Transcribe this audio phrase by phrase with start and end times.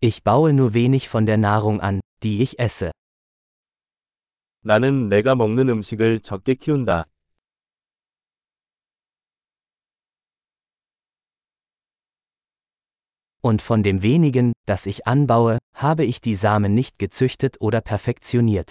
[0.00, 2.92] Ich baue nur wenig von der Nahrung an, die ich esse.
[4.62, 7.06] 나는 내가 먹는 음식을 적게 키운다.
[13.40, 18.70] Und von dem wenigen, das ich anbaue, habe ich die Samen nicht gezüchtet oder perfektioniert.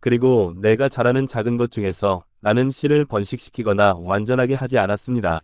[0.00, 5.40] 그리고 내가 자라는 작은 것 중에서 나는 씨를 번식시키거나 완전하게 하지 않았습니다.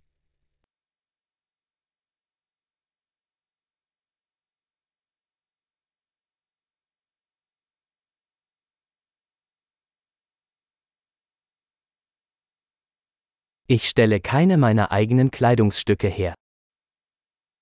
[13.71, 16.33] Ich stelle keine meiner eigenen Kleidungsstücke her.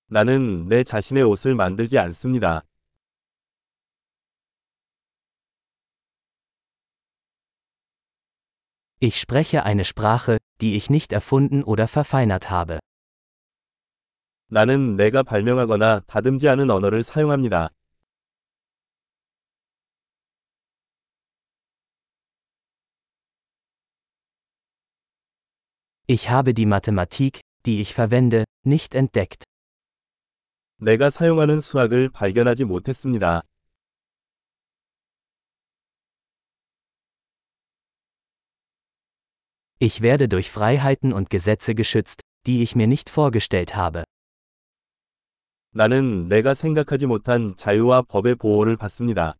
[0.08, 2.62] 나는 내 자신의 옷을 만들지 않습니다.
[9.00, 12.78] Ich spreche eine Sprache, die ich nicht erfunden oder verfeinert habe.
[14.48, 17.70] 나는 내가 발명하거나 다듬지 않은 언어를 사용합니다.
[26.10, 29.42] Ich habe die Mathematik, die ich verwende, nicht entdeckt.
[30.78, 33.42] 내가 사용하는 수학을 발견하지 못했습니다.
[39.78, 44.04] Ich werde durch Freiheiten und Gesetze geschützt, die ich mir nicht vorgestellt habe.
[45.72, 49.34] 나는 내가 생각하지 못한 자유와 법의 보호를 받습니다.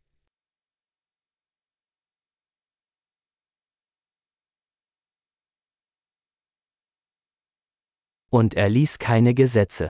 [8.31, 9.89] Und er ließ keine Gesetze.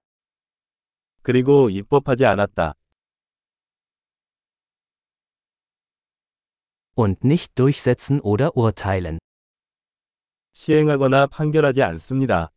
[1.22, 2.74] 그리고 입법하지 않았다.
[6.94, 9.18] Und nicht durchsetzen oder urteilen.
[10.54, 12.50] 시행하거나 판결하지 않습니다.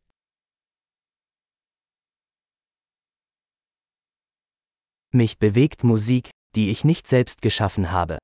[5.12, 8.20] Mich bewegt Musik, die ich nicht selbst geschaffen habe.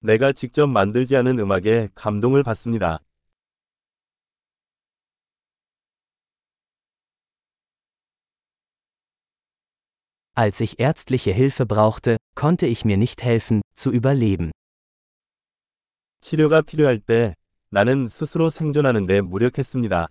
[0.00, 3.00] 내가 직접 만들지 않은 음악에 감동을 받습니다.
[10.34, 14.50] Als ich ärztliche Hilfe brauchte, konnte ich mir nicht helfen, zu überleben.
[16.20, 17.34] 치료가 필요할 때
[17.70, 20.08] 나는 스스로 생존하는 데 무력했습니다.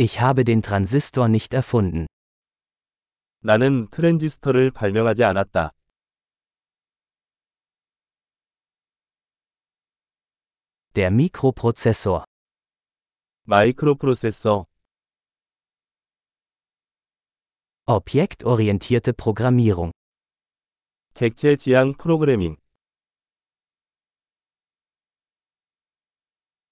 [0.00, 2.06] Ich habe den Transistor nicht erfunden.
[3.40, 5.72] 나는 트랜지스터를 발명하지 않았다.
[10.94, 12.24] Der Mikroprozessor.
[13.44, 14.66] 마이크로프로세서,
[17.86, 19.92] Objektorientierte Programmierung.
[21.14, 22.56] 객체 지향 프로그래밍,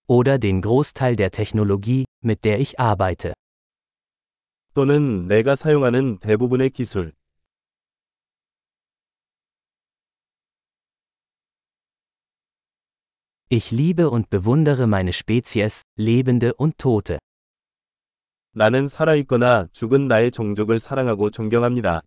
[0.08, 3.34] Oder den Großteil der Technologie, mit der ich arbeite.
[4.74, 7.12] 또는 내가 사용하는 대부분의 기술.
[13.50, 17.18] Ich liebe und bewundere meine Spezies, Lebende und Tote.
[18.52, 22.02] 나는 살아있거나 죽은 나의 종족을 사랑하고 존경합니다.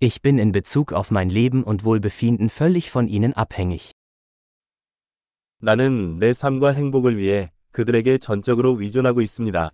[0.00, 3.92] Ich bin in Bezug auf mein Leben und Wohlbefinden völlig von ihnen abhängig.
[5.58, 9.70] 나는 내 삶과 행복을 위해 그들에게 전적으로 의존하고 있습니다.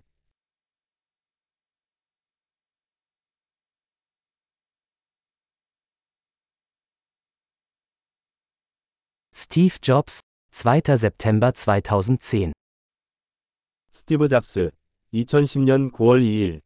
[9.37, 10.19] Steve Jobs,
[10.51, 10.97] 2.
[10.97, 12.53] September 2010.
[13.91, 14.71] 스티브 잡스,
[15.13, 16.61] 2010년 9월 2일